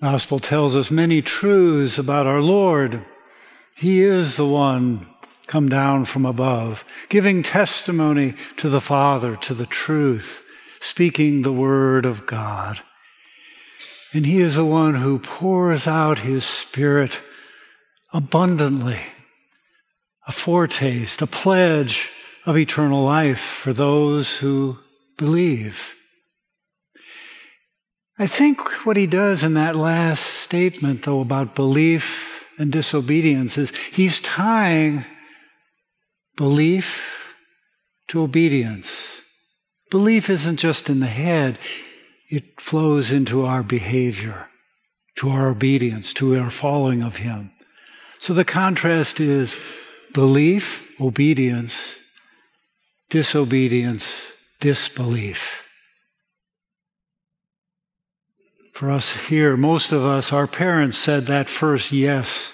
Gospel 0.00 0.38
tells 0.38 0.76
us 0.76 0.92
many 0.92 1.22
truths 1.22 1.98
about 1.98 2.26
our 2.26 2.40
Lord. 2.40 3.04
He 3.74 4.02
is 4.02 4.36
the 4.36 4.46
one 4.46 5.08
come 5.48 5.68
down 5.68 6.04
from 6.04 6.24
above, 6.24 6.84
giving 7.08 7.42
testimony 7.42 8.34
to 8.58 8.68
the 8.68 8.80
Father, 8.80 9.34
to 9.36 9.54
the 9.54 9.66
truth, 9.66 10.44
speaking 10.78 11.42
the 11.42 11.52
Word 11.52 12.06
of 12.06 12.26
God. 12.26 12.80
And 14.12 14.24
He 14.24 14.40
is 14.40 14.54
the 14.54 14.64
one 14.64 14.94
who 14.94 15.18
pours 15.18 15.88
out 15.88 16.18
His 16.18 16.44
Spirit 16.44 17.20
abundantly, 18.12 19.00
a 20.28 20.32
foretaste, 20.32 21.22
a 21.22 21.26
pledge 21.26 22.08
of 22.46 22.56
eternal 22.56 23.04
life 23.04 23.40
for 23.40 23.72
those 23.72 24.38
who 24.38 24.78
believe. 25.16 25.94
I 28.18 28.26
think 28.26 28.60
what 28.84 28.96
he 28.96 29.06
does 29.06 29.44
in 29.44 29.54
that 29.54 29.76
last 29.76 30.24
statement, 30.24 31.04
though, 31.04 31.20
about 31.20 31.54
belief 31.54 32.44
and 32.58 32.72
disobedience 32.72 33.56
is 33.56 33.72
he's 33.92 34.20
tying 34.20 35.04
belief 36.36 37.34
to 38.08 38.22
obedience. 38.22 39.20
Belief 39.90 40.28
isn't 40.28 40.56
just 40.56 40.90
in 40.90 41.00
the 41.00 41.06
head, 41.06 41.58
it 42.28 42.60
flows 42.60 43.12
into 43.12 43.44
our 43.44 43.62
behavior, 43.62 44.48
to 45.16 45.30
our 45.30 45.48
obedience, 45.48 46.12
to 46.14 46.38
our 46.38 46.50
following 46.50 47.04
of 47.04 47.16
Him. 47.16 47.52
So 48.18 48.34
the 48.34 48.44
contrast 48.44 49.20
is 49.20 49.56
belief, 50.12 50.90
obedience, 51.00 51.96
disobedience, 53.08 54.26
disbelief. 54.60 55.67
For 58.78 58.92
us 58.92 59.10
here, 59.26 59.56
most 59.56 59.90
of 59.90 60.06
us, 60.06 60.32
our 60.32 60.46
parents 60.46 60.96
said 60.96 61.26
that 61.26 61.48
first 61.48 61.90
yes 61.90 62.52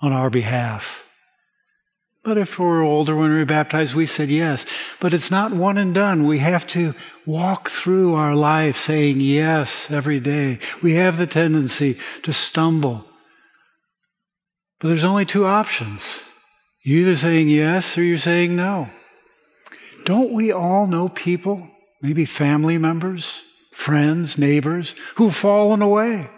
on 0.00 0.14
our 0.14 0.30
behalf. 0.30 1.04
But 2.24 2.38
if 2.38 2.58
we're 2.58 2.82
older 2.82 3.14
when 3.14 3.32
we 3.32 3.40
were 3.40 3.44
baptized, 3.44 3.94
we 3.94 4.06
said 4.06 4.30
yes. 4.30 4.64
But 4.98 5.12
it's 5.12 5.30
not 5.30 5.52
one 5.52 5.76
and 5.76 5.94
done. 5.94 6.26
We 6.26 6.38
have 6.38 6.66
to 6.68 6.94
walk 7.26 7.68
through 7.68 8.14
our 8.14 8.34
life 8.34 8.78
saying 8.78 9.20
yes 9.20 9.90
every 9.90 10.20
day. 10.20 10.58
We 10.82 10.94
have 10.94 11.18
the 11.18 11.26
tendency 11.26 11.98
to 12.22 12.32
stumble. 12.32 13.04
But 14.80 14.88
there's 14.88 15.04
only 15.04 15.26
two 15.26 15.44
options. 15.44 16.22
You're 16.82 17.00
either 17.00 17.16
saying 17.16 17.50
yes 17.50 17.98
or 17.98 18.02
you're 18.02 18.16
saying 18.16 18.56
no. 18.56 18.88
Don't 20.06 20.32
we 20.32 20.50
all 20.50 20.86
know 20.86 21.10
people, 21.10 21.68
maybe 22.00 22.24
family 22.24 22.78
members, 22.78 23.42
friends, 23.72 24.38
neighbors, 24.38 24.94
who've 25.16 25.34
fallen 25.34 25.82
away, 25.82 26.30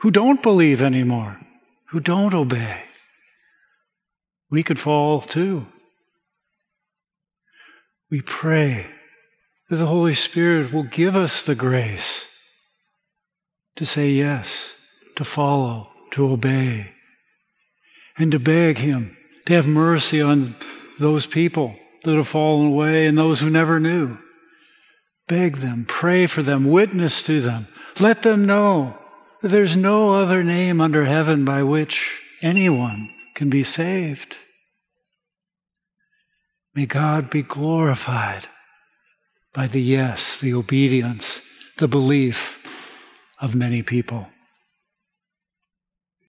who 0.00 0.10
don't 0.10 0.42
believe 0.42 0.82
anymore, 0.82 1.40
who 1.86 2.00
don't 2.00 2.34
obey? 2.34 2.82
We 4.50 4.62
could 4.62 4.78
fall 4.78 5.20
too. 5.20 5.66
We 8.10 8.20
pray 8.20 8.86
that 9.70 9.76
the 9.76 9.86
Holy 9.86 10.14
Spirit 10.14 10.72
will 10.72 10.82
give 10.82 11.16
us 11.16 11.42
the 11.42 11.54
grace 11.54 12.26
to 13.76 13.84
say 13.84 14.10
yes, 14.10 14.72
to 15.16 15.24
follow, 15.24 15.90
to 16.12 16.30
obey, 16.30 16.92
and 18.16 18.32
to 18.32 18.38
beg 18.38 18.78
Him 18.78 19.16
to 19.48 19.54
have 19.54 19.66
mercy 19.66 20.20
on 20.20 20.54
those 20.98 21.24
people 21.24 21.74
that 22.04 22.16
have 22.16 22.28
fallen 22.28 22.66
away 22.66 23.06
and 23.06 23.16
those 23.16 23.40
who 23.40 23.48
never 23.48 23.80
knew. 23.80 24.18
Beg 25.28 25.58
them, 25.58 25.84
pray 25.86 26.26
for 26.26 26.42
them, 26.42 26.64
witness 26.64 27.22
to 27.24 27.40
them. 27.40 27.68
Let 28.00 28.22
them 28.22 28.46
know 28.46 28.98
that 29.42 29.48
there's 29.48 29.76
no 29.76 30.14
other 30.14 30.42
name 30.42 30.80
under 30.80 31.04
heaven 31.04 31.44
by 31.44 31.62
which 31.62 32.20
anyone 32.42 33.14
can 33.34 33.50
be 33.50 33.62
saved. 33.62 34.36
May 36.74 36.86
God 36.86 37.28
be 37.28 37.42
glorified 37.42 38.48
by 39.52 39.66
the 39.66 39.80
yes, 39.80 40.38
the 40.38 40.54
obedience, 40.54 41.42
the 41.76 41.88
belief 41.88 42.64
of 43.40 43.54
many 43.54 43.82
people. 43.82 44.28